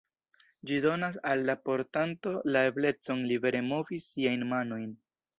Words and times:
Ĝi 0.69 0.77
donas 0.83 1.17
al 1.31 1.43
la 1.49 1.55
portanto 1.67 2.33
la 2.55 2.63
eblecon 2.69 3.21
libere 3.33 3.61
movi 3.67 3.99
siajn 4.07 4.47
manojn. 4.55 4.89